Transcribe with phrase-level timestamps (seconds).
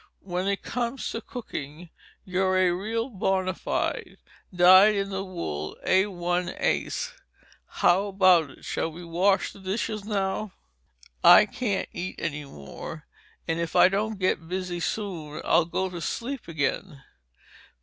[0.23, 1.91] "When it comes to cooking,
[2.25, 4.17] you're a real, bona fide,
[4.51, 7.13] died in the wool, A 1 Ace!
[7.67, 10.53] How about it—shall we wash the dishes now?"
[11.23, 13.05] "I can't eat any more,
[13.47, 17.03] and if I don't get busy soon, I'll go to sleep again."